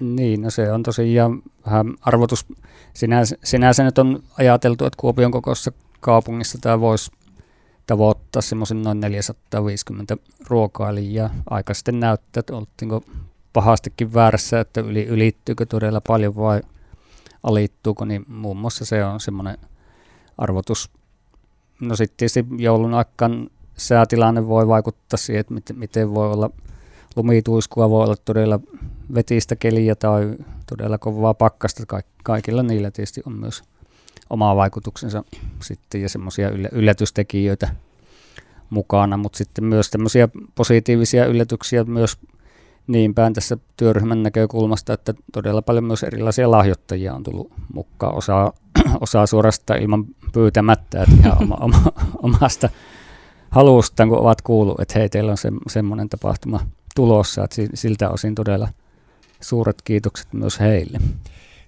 Niin, 0.00 0.42
no 0.42 0.50
se 0.50 0.72
on 0.72 0.82
tosiaan 0.82 1.42
vähän 1.66 1.94
arvotus. 2.00 2.46
Sinänsä, 2.94 3.36
sinänsä 3.44 3.84
nyt 3.84 3.98
on 3.98 4.22
ajateltu, 4.38 4.84
että 4.84 4.96
Kuopion 5.00 5.30
kokoisessa 5.32 5.72
kaupungissa 6.00 6.58
tämä 6.60 6.80
voisi 6.80 7.10
tavoittaa 7.86 8.42
semmoisen 8.42 8.82
noin 8.82 9.00
450 9.00 10.16
ruokailijaa. 10.48 11.30
Aika 11.50 11.74
sitten 11.74 12.00
näyttää, 12.00 12.40
että 12.40 12.56
oltiinko 12.56 13.02
pahastikin 13.52 14.14
väärässä, 14.14 14.60
että 14.60 14.80
yli, 14.80 15.04
ylittyykö 15.04 15.66
todella 15.66 16.00
paljon 16.00 16.36
vai 16.36 16.60
alittuuko, 17.42 18.04
niin 18.04 18.24
muun 18.28 18.56
muassa 18.56 18.84
se 18.84 19.04
on 19.04 19.20
semmoinen 19.20 19.58
arvotus. 20.38 20.90
No 21.80 21.96
sitten 21.96 22.16
tietysti 22.16 22.44
joulun 22.58 22.94
aikaan 22.94 23.50
säätilanne 23.76 24.48
voi 24.48 24.68
vaikuttaa 24.68 25.16
siihen, 25.16 25.40
että 25.40 25.54
miten, 25.54 25.78
miten 25.78 26.14
voi 26.14 26.32
olla 26.32 26.50
lumituiskua, 27.16 27.90
voi 27.90 28.04
olla 28.04 28.16
todella 28.24 28.60
vetistä 29.14 29.56
keliä 29.56 29.94
tai 29.94 30.36
todella 30.66 30.98
kovaa 30.98 31.34
pakkasta. 31.34 32.02
Kaikilla 32.22 32.62
niillä 32.62 32.90
tietysti 32.90 33.22
on 33.26 33.32
myös 33.32 33.62
oma 34.30 34.56
vaikutuksensa 34.56 35.24
sitten 35.62 36.02
ja 36.02 36.08
semmoisia 36.08 36.50
yllätystekijöitä 36.72 37.68
mukana, 38.70 39.16
mutta 39.16 39.38
sitten 39.38 39.64
myös 39.64 39.90
tämmöisiä 39.90 40.28
positiivisia 40.54 41.26
yllätyksiä 41.26 41.84
myös 41.84 42.18
niin 42.86 43.14
päin 43.14 43.32
tässä 43.34 43.56
työryhmän 43.76 44.22
näkökulmasta, 44.22 44.92
että 44.92 45.14
todella 45.32 45.62
paljon 45.62 45.84
myös 45.84 46.02
erilaisia 46.02 46.50
lahjoittajia 46.50 47.14
on 47.14 47.22
tullut 47.22 47.52
mukaan. 47.74 48.14
Osaa, 48.14 48.52
osaa 49.00 49.26
suorastaan 49.26 49.82
ilman 49.82 50.04
pyytämättä, 50.32 51.02
että 51.02 51.16
ihan 51.20 51.42
oma, 51.42 51.54
oma, 51.60 51.82
omasta 52.22 52.68
halustaan, 53.50 54.08
kun 54.08 54.18
ovat 54.18 54.42
kuullut, 54.42 54.80
että 54.80 54.98
hei, 54.98 55.08
teillä 55.08 55.30
on 55.30 55.36
se, 55.36 55.50
semmoinen 55.68 56.08
tapahtuma 56.08 56.60
tulossa, 56.94 57.44
että 57.44 57.56
siltä 57.74 58.10
osin 58.10 58.34
todella 58.34 58.68
suuret 59.40 59.82
kiitokset 59.82 60.32
myös 60.32 60.60
heille. 60.60 60.98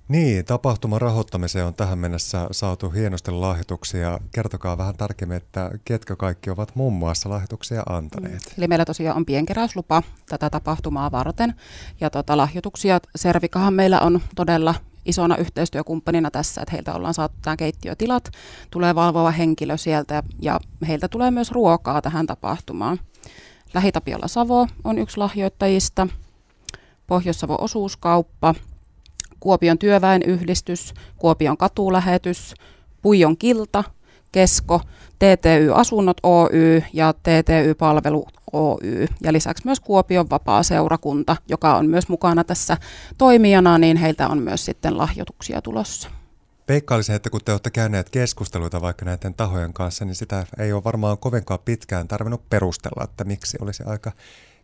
Niin, 0.09 0.45
tapahtuman 0.45 1.01
rahoittamiseen 1.01 1.67
on 1.67 1.75
tähän 1.75 1.99
mennessä 1.99 2.49
saatu 2.51 2.91
hienosti 2.91 3.31
lahjoituksia. 3.31 4.19
Kertokaa 4.35 4.79
vähän 4.79 4.97
tarkemmin, 4.97 5.37
että 5.37 5.71
ketkä 5.85 6.17
kaikki 6.17 6.51
ovat 6.51 6.75
muun 6.75 6.93
muassa 6.93 7.31
lahjoituksia 7.31 7.83
antaneet. 7.89 8.33
Mm. 8.33 8.53
Eli 8.59 8.69
meillä 8.69 8.85
tosiaan 8.85 9.17
on 9.17 9.27
pienkeräyslupa 9.27 10.03
tätä 10.29 10.51
tapahtumaa 10.51 11.11
varten. 11.11 11.55
Ja 12.01 12.11
tota, 12.11 12.37
lahjoituksia, 12.37 13.01
Servikahan 13.17 13.75
meillä 13.75 14.01
on 14.01 14.21
todella 14.37 14.75
isona 15.05 15.37
yhteistyökumppanina 15.37 16.31
tässä, 16.31 16.61
että 16.61 16.73
heiltä 16.73 16.95
ollaan 16.95 17.15
saatu 17.15 17.35
tämä 17.43 17.57
keittiötilat, 17.57 18.31
tulee 18.71 18.95
valvova 18.95 19.31
henkilö 19.31 19.77
sieltä 19.77 20.23
ja 20.43 20.61
heiltä 20.89 21.09
tulee 21.09 21.31
myös 21.31 21.53
ruokaa 21.53 22.03
tähän 22.03 22.27
tapahtumaan. 22.27 23.01
Lähitapiolla 23.75 24.29
Savo 24.29 24.67
on 24.85 24.99
yksi 24.99 25.17
lahjoittajista, 25.17 26.07
Pohjois-Savo 27.07 27.57
osuuskauppa, 27.61 28.55
Kuopion 29.41 29.79
työväenyhdistys, 29.79 30.95
Kuopion 31.17 31.57
katulähetys, 31.57 32.55
Puijon 33.03 33.37
kilta, 33.37 33.85
Kesko, 34.33 34.81
TTY 35.19 35.73
Asunnot 35.75 36.17
Oy 36.23 36.83
ja 36.93 37.13
TTY 37.13 37.75
Palvelu 37.79 38.27
Oy. 38.53 39.07
Ja 39.23 39.33
lisäksi 39.33 39.65
myös 39.65 39.81
Kuopion 39.81 40.31
vapaa-seurakunta, 40.31 41.37
joka 41.49 41.77
on 41.77 41.87
myös 41.87 42.09
mukana 42.09 42.45
tässä 42.45 42.77
toimijana, 43.19 43.79
niin 43.79 43.97
heiltä 43.97 44.29
on 44.29 44.43
myös 44.43 44.65
sitten 44.65 44.99
lahjoituksia 44.99 45.63
tulossa. 45.63 46.09
Veikkailisin, 46.69 47.15
että 47.15 47.31
kun 47.31 47.41
te 47.45 47.53
olette 47.53 47.71
käyneet 47.71 48.11
keskusteluita 48.11 48.81
vaikka 48.81 49.05
näiden 49.05 49.35
tahojen 49.35 49.73
kanssa, 49.73 50.05
niin 50.05 50.15
sitä 50.15 50.47
ei 50.59 50.73
ole 50.73 50.85
varmaan 50.85 51.19
kovinkaan 51.19 51.61
pitkään 51.65 52.09
tarvinnut 52.09 52.49
perustella, 52.51 53.05
että 53.05 53.25
miksi 53.25 53.59
olisi 53.61 53.83
aika 53.87 54.13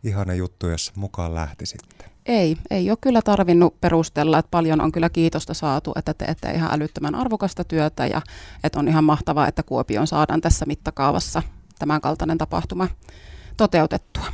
ihana 0.03 0.33
juttu, 0.33 0.67
jos 0.67 0.91
mukaan 0.95 1.35
lähtisitte. 1.35 2.14
Ei, 2.25 2.57
ei 2.69 2.89
ole 2.89 2.97
kyllä 3.01 3.21
tarvinnut 3.21 3.81
perustella, 3.81 4.39
että 4.39 4.51
paljon 4.51 4.81
on 4.81 4.91
kyllä 4.91 5.09
kiitosta 5.09 5.53
saatu, 5.53 5.91
että 5.95 6.13
teette 6.13 6.51
ihan 6.51 6.73
älyttömän 6.73 7.15
arvokasta 7.15 7.63
työtä 7.63 8.07
ja 8.07 8.21
että 8.63 8.79
on 8.79 8.87
ihan 8.87 9.03
mahtavaa, 9.03 9.47
että 9.47 9.63
Kuopioon 9.63 10.07
saadaan 10.07 10.41
tässä 10.41 10.65
mittakaavassa 10.65 11.43
tämän 11.79 12.01
kaltainen 12.01 12.37
tapahtuma 12.37 12.87
toteutettua. 13.57 14.25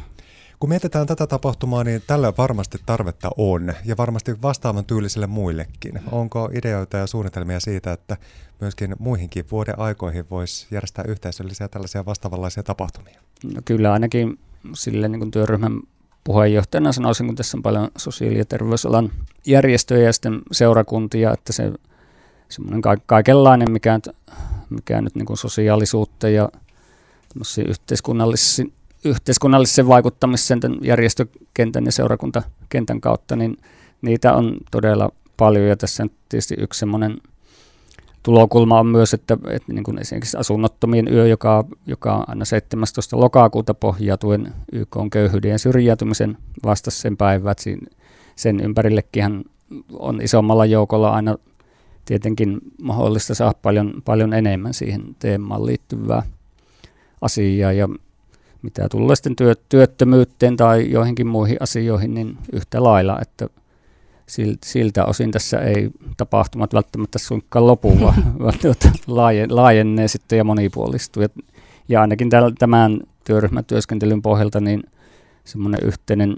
Kun 0.60 0.70
mietitään 0.70 1.08
tätä 1.08 1.28
tapahtumaa, 1.28 1.84
niin 1.84 2.02
tällä 2.08 2.34
varmasti 2.38 2.78
tarvetta 2.86 3.30
on 3.38 3.74
ja 3.86 3.98
varmasti 3.98 4.42
vastaavan 4.42 4.86
tyylisille 4.86 5.28
muillekin. 5.28 6.00
Onko 6.12 6.50
ideoita 6.54 6.98
ja 6.98 7.08
suunnitelmia 7.08 7.60
siitä, 7.60 7.92
että 7.92 8.18
myöskin 8.62 8.96
muihinkin 9.00 9.46
vuoden 9.52 9.80
aikoihin 9.80 10.26
voisi 10.30 10.68
järjestää 10.72 11.06
yhteisöllisiä 11.08 11.68
tällaisia 11.68 12.06
vastaavanlaisia 12.06 12.64
tapahtumia? 12.64 13.22
No 13.44 13.62
kyllä 13.66 13.94
ainakin 13.94 14.40
sille 14.74 15.08
niin 15.08 15.20
kuin 15.20 15.32
työryhmän 15.32 15.82
puheenjohtajana 16.24 16.92
sanoisin, 16.92 17.26
kun 17.26 17.36
tässä 17.36 17.58
on 17.58 17.64
paljon 17.64 17.90
sosiaali- 17.98 18.38
ja 18.38 18.46
terveysalan 18.46 19.12
järjestöjä 19.46 20.06
ja 20.06 20.14
sitten 20.14 20.42
seurakuntia, 20.52 21.34
että 21.34 21.54
se 21.54 21.72
semmoinen 22.50 22.82
kaikenlainen, 23.06 23.72
mikä, 23.72 24.00
mikä 24.70 25.02
nyt 25.02 25.16
niin 25.16 25.38
sosiaalisuutta 25.38 26.30
ja 26.30 26.50
yhteiskunnallisen, 27.68 28.72
yhteiskunnallisen 29.06 29.88
vaikuttamisen 29.88 30.60
järjestökentän 30.82 31.86
ja 31.86 31.92
seurakuntakentän 31.92 33.02
kautta, 33.02 33.36
niin 33.36 33.58
niitä 34.02 34.34
on 34.34 34.58
todella 34.72 35.12
paljon. 35.38 35.68
Ja 35.68 35.76
tässä 35.76 36.04
on 36.04 36.10
tietysti 36.30 36.56
yksi 36.58 36.80
semmoinen– 36.80 37.18
tulokulma 38.24 38.80
on 38.80 38.88
myös, 38.88 39.14
että, 39.14 39.38
että 39.50 39.74
niin 39.74 39.84
kuin 39.84 39.98
esimerkiksi 39.98 40.38
asunnottomien 40.38 41.08
yö, 41.14 41.28
joka, 41.28 41.66
joka 41.88 42.16
on 42.16 42.24
aina 42.28 42.46
17. 42.46 43.20
lokakuuta 43.20 43.74
pohjautuen 43.74 44.54
YK 44.72 44.98
on 44.98 45.10
köyhyyden 45.10 45.52
ja 45.52 45.60
syrjäytymisen 45.60 46.38
sen 46.88 47.18
päivät. 47.18 47.58
Sen 48.36 48.60
ympärillekin 48.60 49.46
on 49.94 50.22
isommalla 50.22 50.66
joukolla 50.66 51.12
aina 51.12 51.36
tietenkin 52.06 52.60
mahdollista 52.82 53.36
saada 53.36 53.54
paljon, 53.62 53.94
paljon 54.06 54.34
enemmän 54.34 54.74
siihen 54.74 55.16
teemaan 55.20 55.66
liittyvää 55.66 56.24
asiaa. 57.22 57.72
Ja 57.72 57.90
mitä 58.62 58.90
tulee 58.90 59.16
sitten 59.16 59.36
työ, 59.36 59.56
työttömyyteen 59.70 60.58
tai 60.58 60.92
joihinkin 60.92 61.28
muihin 61.28 61.58
asioihin, 61.60 62.14
niin 62.14 62.38
yhtä 62.54 62.84
lailla, 62.84 63.22
että– 63.22 63.48
siltä 64.66 65.06
osin 65.06 65.32
tässä 65.32 65.60
ei 65.60 65.90
tapahtumat 66.18 66.74
välttämättä 66.74 67.20
suinkaan 67.20 67.68
lopu, 67.68 68.00
vaan 68.00 68.16
laajennee 69.50 70.08
sitten 70.08 70.38
ja 70.38 70.44
monipuolistuu. 70.44 71.24
Ja 71.88 72.02
ainakin 72.02 72.30
tämän 72.60 73.00
työryhmän 73.24 73.66
työskentelyn 73.66 74.22
pohjalta 74.22 74.60
niin 74.60 74.84
semmoinen 75.44 75.80
yhteinen 75.84 76.38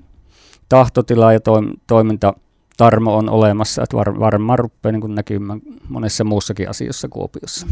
tahtotila 0.70 1.34
ja 1.34 1.40
toiminta 1.88 2.34
tarmo 2.78 3.18
on 3.18 3.30
olemassa, 3.30 3.84
että 3.84 3.98
var, 3.98 4.20
varmaan 4.20 4.60
rupeaa 4.60 4.92
niin 4.92 5.16
näkymään 5.16 5.62
monessa 5.90 6.24
muussakin 6.24 6.70
asiassa 6.70 7.08
Kuopiossa. 7.08 7.68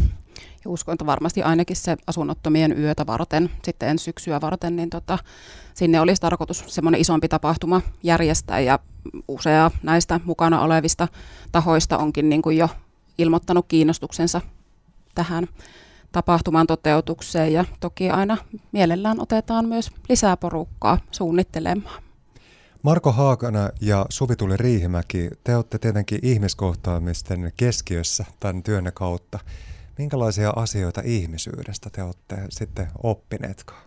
Ja 0.64 0.70
uskon, 0.70 0.92
että 0.92 1.06
varmasti 1.06 1.42
ainakin 1.42 1.76
se 1.76 1.96
asunnottomien 2.06 2.78
yötä 2.78 3.06
varten, 3.06 3.50
sitten 3.62 3.88
ensi 3.88 4.04
syksyä 4.04 4.40
varten, 4.40 4.76
niin 4.76 4.90
tota, 4.90 5.18
sinne 5.74 6.00
olisi 6.00 6.20
tarkoitus 6.20 6.64
semmoinen 6.66 7.00
isompi 7.00 7.28
tapahtuma 7.28 7.80
järjestää 8.02 8.60
ja 8.60 8.78
usea 9.28 9.70
näistä 9.82 10.20
mukana 10.24 10.60
olevista 10.60 11.08
tahoista 11.52 11.98
onkin 11.98 12.28
niin 12.28 12.42
kuin 12.42 12.56
jo 12.56 12.68
ilmoittanut 13.18 13.66
kiinnostuksensa 13.68 14.40
tähän 15.14 15.48
tapahtuman 16.12 16.66
toteutukseen 16.66 17.52
ja 17.52 17.64
toki 17.80 18.10
aina 18.10 18.36
mielellään 18.72 19.20
otetaan 19.20 19.68
myös 19.68 19.90
lisää 20.08 20.36
porukkaa 20.36 20.98
suunnittelemaan. 21.10 22.02
Marko 22.82 23.12
Haakana 23.12 23.70
ja 23.80 24.06
Suvituli 24.08 24.56
Riihimäki, 24.56 25.30
te 25.44 25.56
olette 25.56 25.78
tietenkin 25.78 26.18
ihmiskohtaamisten 26.22 27.52
keskiössä 27.56 28.24
tämän 28.40 28.62
työnne 28.62 28.90
kautta. 28.90 29.38
Minkälaisia 29.98 30.52
asioita 30.56 31.02
ihmisyydestä 31.04 31.90
te 31.90 32.02
olette 32.02 32.36
sitten 32.50 32.88
oppineetkaan? 33.02 33.82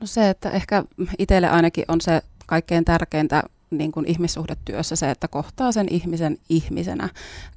No 0.00 0.06
se, 0.06 0.30
että 0.30 0.50
ehkä 0.50 0.84
itselle 1.18 1.48
ainakin 1.48 1.84
on 1.88 2.00
se 2.00 2.22
kaikkein 2.46 2.84
tärkeintä 2.84 3.42
niin 3.70 3.92
kuin 3.92 4.06
ihmissuhdetyössä 4.06 4.96
se, 4.96 5.10
että 5.10 5.28
kohtaa 5.28 5.72
sen 5.72 5.86
ihmisen 5.90 6.38
ihmisenä, 6.48 7.08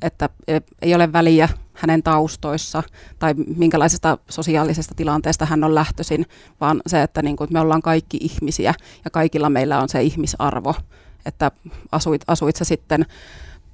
että 0.01 0.29
e, 0.47 0.59
ei 0.81 0.95
ole 0.95 1.13
väliä 1.13 1.49
hänen 1.73 2.03
taustoissa 2.03 2.83
tai 3.19 3.33
minkälaisesta 3.33 4.17
sosiaalisesta 4.29 4.95
tilanteesta 4.95 5.45
hän 5.45 5.63
on 5.63 5.75
lähtöisin, 5.75 6.25
vaan 6.61 6.81
se, 6.87 7.03
että 7.03 7.21
niin 7.21 7.35
kuin 7.35 7.49
me 7.53 7.59
ollaan 7.59 7.81
kaikki 7.81 8.17
ihmisiä 8.21 8.73
ja 9.05 9.11
kaikilla 9.11 9.49
meillä 9.49 9.81
on 9.81 9.89
se 9.89 10.01
ihmisarvo, 10.01 10.75
että 11.25 11.51
asuit, 11.91 12.21
asuit 12.27 12.55
sä 12.55 12.65
sitten 12.65 13.05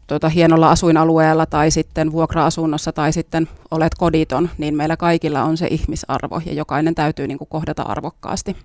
tuota, 0.07 0.29
hienolla 0.29 0.71
asuinalueella 0.71 1.45
tai 1.45 1.71
sitten 1.71 2.11
vuokra-asunnossa 2.11 2.91
tai 2.91 3.13
sitten 3.13 3.47
olet 3.71 3.95
koditon, 3.95 4.49
niin 4.57 4.75
meillä 4.75 4.97
kaikilla 4.97 5.43
on 5.43 5.57
se 5.57 5.67
ihmisarvo 5.67 6.41
ja 6.45 6.53
jokainen 6.53 6.95
täytyy 6.95 7.27
niin 7.27 7.37
kuin 7.37 7.47
kohdata 7.47 7.83
arvokkaasti. 7.83 8.55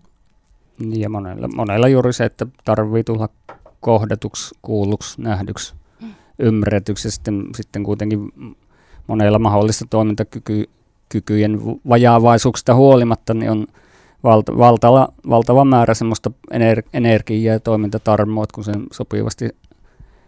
Ja 0.94 1.08
monella, 1.08 1.48
monella 1.48 1.88
juuri 1.88 2.12
se, 2.12 2.24
että 2.24 2.46
tarvii 2.64 3.04
tulla 3.04 3.28
kohdatuksi, 3.80 4.54
kuulluksi, 4.62 5.22
nähdyksi, 5.22 5.74
mm. 6.00 6.08
ymmärretyksi 6.38 7.08
ja 7.08 7.12
sitten, 7.12 7.46
sitten 7.56 7.82
kuitenkin 7.82 8.32
monella 9.06 9.38
mahdollista 9.38 9.84
toimintakykyjen 9.90 11.60
vajaavaisuuksista 11.88 12.74
huolimatta 12.74 13.34
niin 13.34 13.50
on 13.50 13.66
valta, 14.24 14.58
valtava, 14.58 15.08
valtava 15.28 15.64
määrä 15.64 15.94
semmoista 15.94 16.30
ener, 16.50 16.82
energiaa 16.92 17.54
ja 17.54 17.60
toimintatarmoa, 17.60 18.44
kun 18.54 18.64
sen 18.64 18.86
sopivasti 18.92 19.48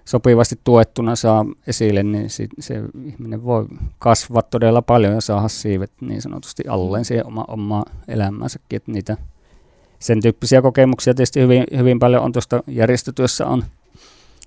sopivasti 0.04 0.60
tuettuna 0.64 1.16
saa 1.16 1.46
esille, 1.66 2.02
niin 2.02 2.30
sit 2.30 2.50
se 2.58 2.82
ihminen 3.04 3.44
voi 3.44 3.66
kasvaa 3.98 4.42
todella 4.42 4.82
paljon 4.82 5.14
ja 5.14 5.20
saada 5.20 5.48
siivet 5.48 5.92
niin 6.00 6.22
sanotusti 6.22 6.62
alleen 6.68 7.04
siihen 7.04 7.26
oma, 7.26 7.44
omaa 7.48 7.84
elämäänsäkin. 8.08 8.76
Että 8.76 8.92
niitä, 8.92 9.16
sen 9.98 10.22
tyyppisiä 10.22 10.62
kokemuksia 10.62 11.14
tietysti 11.14 11.40
hyvin, 11.40 11.64
hyvin 11.76 11.98
paljon 11.98 12.22
on 12.22 12.32
tuosta 12.32 12.62
järjestötyössä 12.66 13.46
on 13.46 13.64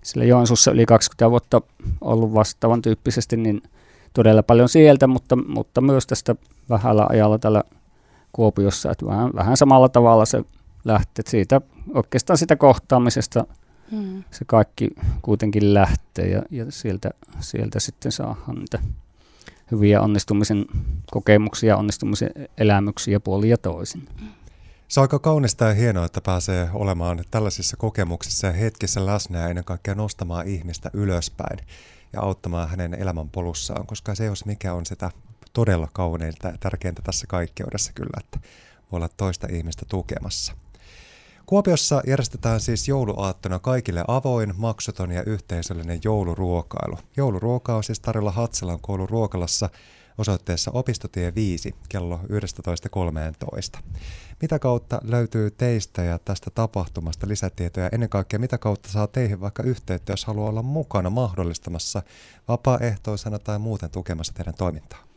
sillä 0.04 0.26
Joensuussa 0.26 0.72
yli 0.72 0.86
20 0.86 1.32
vuotta 1.32 1.62
ollut 2.02 2.34
vastaavan 2.34 2.82
tyyppisesti, 2.82 3.38
niin 3.38 3.62
todella 4.14 4.44
paljon 4.44 4.70
sieltä, 4.70 5.08
mutta, 5.08 5.36
mutta 5.36 5.82
myös 5.82 6.08
tästä 6.08 6.36
vähällä 6.70 7.06
ajalla 7.10 7.40
tällä 7.40 7.64
Kuopiossa, 8.32 8.92
että 8.92 9.06
vähän, 9.06 9.32
vähän 9.36 9.58
samalla 9.58 9.90
tavalla 9.90 10.26
se 10.26 10.44
lähtee 10.86 11.24
siitä 11.28 11.62
oikeastaan 11.94 12.38
sitä 12.38 12.56
kohtaamisesta 12.56 13.46
se 14.32 14.46
kaikki 14.46 14.90
kuitenkin 15.22 15.74
lähtee 15.74 16.28
ja, 16.28 16.42
ja 16.52 16.66
sieltä, 16.70 17.10
sieltä 17.40 17.80
sitten 17.80 18.12
saadaan 18.12 18.56
niitä 18.56 18.80
hyviä 19.72 20.02
onnistumisen 20.02 20.66
kokemuksia, 21.12 21.78
onnistumisen 21.78 22.30
elämyksiä 22.58 23.20
puolin 23.20 23.50
ja 23.50 23.58
toisin. 23.58 24.08
Se 24.88 25.00
on 25.00 25.04
aika 25.04 25.20
kaunista 25.20 25.66
ja 25.66 25.74
hienoa, 25.74 26.06
että 26.06 26.22
pääsee 26.22 26.70
olemaan 26.74 27.24
tällaisissa 27.32 27.78
kokemuksissa 27.78 28.48
ja 28.48 28.54
hetkissä 28.54 29.06
läsnä 29.06 29.40
ja 29.40 29.48
ennen 29.48 29.64
kaikkea 29.64 29.96
nostamaan 29.96 30.48
ihmistä 30.48 30.90
ylöspäin 30.94 31.60
ja 32.14 32.22
auttamaan 32.22 32.70
hänen 32.70 32.94
elämänpolussaan, 32.94 33.88
koska 33.88 34.16
se, 34.16 34.26
jos 34.26 34.46
mikä 34.46 34.74
on 34.74 34.86
sitä 34.86 35.12
todella 35.54 35.88
kauneinta 35.94 36.48
ja 36.48 36.58
tärkeintä 36.60 37.02
tässä 37.02 37.28
kaikkeudessa 37.28 37.94
kyllä, 37.94 38.20
että 38.20 38.40
voi 38.92 38.98
olla 38.98 39.10
toista 39.18 39.48
ihmistä 39.52 39.86
tukemassa. 39.90 40.56
Kuopiossa 41.46 42.02
järjestetään 42.08 42.60
siis 42.60 42.88
jouluaattona 42.88 43.60
kaikille 43.60 44.04
avoin, 44.08 44.54
maksuton 44.58 45.12
ja 45.12 45.24
yhteisöllinen 45.24 46.00
jouluruokailu. 46.04 46.98
Jouluruoka 47.18 47.76
on 47.76 47.84
siis 47.84 48.00
tarjolla 48.00 48.32
Hatsalan 48.32 48.80
koulun 48.82 49.10
ruokalassa 49.10 49.70
osoitteessa 50.18 50.72
Opistotie 50.72 51.36
5 51.36 51.76
kello 51.90 52.20
11.13. 53.78 53.80
Mitä 54.42 54.60
kautta 54.60 55.00
löytyy 55.04 55.52
teistä 55.52 56.04
ja 56.04 56.20
tästä 56.20 56.50
tapahtumasta 56.50 57.28
lisätietoja? 57.28 57.90
Ennen 57.92 58.10
kaikkea 58.10 58.40
mitä 58.40 58.58
kautta 58.58 58.90
saa 58.90 59.08
teihin 59.08 59.42
vaikka 59.42 59.64
yhteyttä, 59.64 60.14
jos 60.14 60.26
haluaa 60.26 60.50
olla 60.50 60.62
mukana 60.62 61.10
mahdollistamassa 61.10 62.04
vapaaehtoisena 62.48 63.40
tai 63.40 63.60
muuten 63.60 63.90
tukemassa 63.90 64.34
teidän 64.34 64.56
toimintaa? 64.56 65.15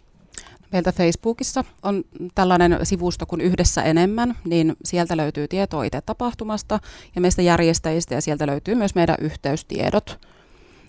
Meiltä 0.72 0.92
Facebookissa 0.92 1.64
on 1.82 2.04
tällainen 2.34 2.78
sivusto 2.82 3.26
kuin 3.26 3.40
Yhdessä 3.40 3.82
enemmän, 3.82 4.38
niin 4.44 4.76
sieltä 4.84 5.16
löytyy 5.16 5.48
tietoa 5.48 5.84
itse 5.84 6.00
tapahtumasta 6.00 6.78
ja 7.14 7.20
meistä 7.20 7.42
järjestäjistä 7.42 8.14
ja 8.14 8.20
sieltä 8.20 8.46
löytyy 8.46 8.74
myös 8.74 8.94
meidän 8.94 9.16
yhteystiedot. 9.20 10.20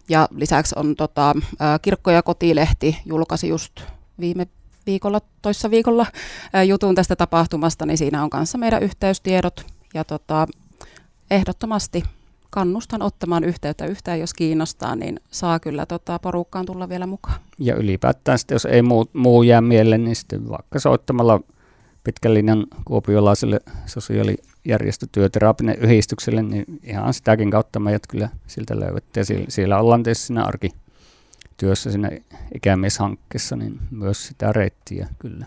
Ja 0.10 0.28
lisäksi 0.36 0.76
on 0.78 0.96
tota, 0.96 1.36
Kirkko- 1.82 2.12
ja 2.12 2.24
kotilehti 2.24 2.98
julkaisi 3.06 3.48
just 3.48 3.82
viime 4.20 4.48
viikolla, 4.86 5.22
toissa 5.42 5.72
viikolla 5.72 6.06
jutun 6.68 6.96
tästä 6.96 7.16
tapahtumasta, 7.16 7.86
niin 7.86 7.98
siinä 7.98 8.24
on 8.24 8.30
kanssa 8.30 8.58
meidän 8.58 8.84
yhteystiedot. 8.84 9.66
Ja 9.94 10.04
tota, 10.04 10.48
ehdottomasti 11.32 12.04
kannustan 12.50 13.01
ottamaan 13.01 13.44
yhteyttä 13.44 13.86
yhtään, 13.86 14.20
jos 14.20 14.34
kiinnostaa, 14.34 14.96
niin 14.96 15.20
saa 15.32 15.60
kyllä 15.60 15.86
tota, 15.86 16.20
porukkaan 16.20 16.65
tulla 16.65 16.89
vielä 16.89 17.08
mukaan. 17.08 17.39
Ja 17.60 17.75
ylipäätään 17.75 18.39
sitten, 18.39 18.56
jos 18.56 18.65
ei 18.65 18.82
muu, 18.82 19.10
muu 19.13 19.44
jää 19.44 19.62
mieleen, 19.62 20.03
niin 20.03 20.15
sitten 20.15 20.50
vaikka 20.50 20.79
soittamalla 20.79 21.39
pitkän 22.03 22.34
linjan 22.34 22.68
kuopiolaiselle 22.86 23.60
sosiaalijärjestötyöterapinen 23.86 25.77
yhdistykselle, 25.79 26.41
niin 26.41 26.65
ihan 26.84 27.13
sitäkin 27.13 27.51
kautta 27.51 27.79
meidät 27.79 28.08
kyllä 28.08 28.29
siltä 28.48 28.79
löydätte. 28.79 29.20
Ja 29.20 29.25
siellä, 29.25 29.46
siellä 29.50 29.79
ollaan 29.79 30.03
tietysti 30.03 30.25
siinä 30.25 30.44
arkityössä 30.44 31.91
siinä 31.91 32.12
ikämieshankkeessa, 32.56 33.56
niin 33.56 33.79
myös 33.91 34.27
sitä 34.27 34.53
reittiä 34.53 35.08
kyllä. 35.20 35.46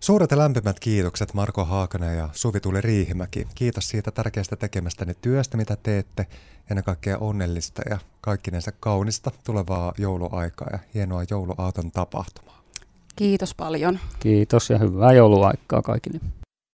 Suuret 0.00 0.30
ja 0.30 0.38
lämpimät 0.38 0.80
kiitokset 0.80 1.34
Marko 1.34 1.64
Haakanen 1.64 2.16
ja 2.16 2.28
Suvi 2.32 2.60
Tuli 2.60 2.80
Riihimäki. 2.80 3.46
Kiitos 3.54 3.88
siitä 3.88 4.10
tärkeästä 4.10 4.56
tekemästäni 4.56 5.14
työstä, 5.22 5.56
mitä 5.56 5.76
teette. 5.82 6.26
Ennen 6.70 6.84
kaikkea 6.84 7.18
onnellista 7.18 7.82
ja 7.90 7.98
kaikkinensa 8.20 8.72
kaunista 8.80 9.30
tulevaa 9.44 9.92
jouluaikaa 9.98 10.68
ja 10.72 10.78
hienoa 10.94 11.22
jouluaaton 11.30 11.90
tapahtumaa. 11.90 12.62
Kiitos 13.16 13.54
paljon. 13.54 13.98
Kiitos 14.20 14.70
ja 14.70 14.78
hyvää 14.78 15.12
jouluaikaa 15.12 15.82
kaikille. 15.82 16.20